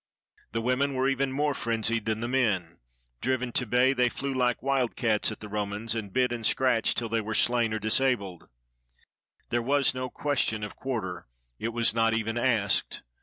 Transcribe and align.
The 0.53 0.61
wo 0.63 0.75
men 0.75 0.95
were 0.95 1.07
even 1.07 1.31
more 1.31 1.53
frenzied 1.53 2.05
than 2.07 2.21
the 2.21 2.27
men. 2.27 2.79
Driven 3.21 3.51
to 3.51 3.67
bay, 3.67 3.93
they 3.93 4.09
flew 4.09 4.33
like 4.33 4.63
wild 4.63 4.95
cats 4.95 5.31
at 5.31 5.41
the 5.41 5.47
Romans, 5.47 5.93
and 5.93 6.11
bit 6.11 6.31
and 6.31 6.43
scratched 6.43 6.97
till 6.97 7.07
they 7.07 7.21
were 7.21 7.35
slain 7.35 7.71
or 7.71 7.77
disabled. 7.77 8.49
There 9.51 9.61
was 9.61 9.93
no 9.93 10.09
question 10.09 10.63
of 10.63 10.75
quarter; 10.75 11.27
it 11.59 11.69
was 11.69 11.93
not 11.93 12.15
even 12.15 12.35
asked. 12.35 13.03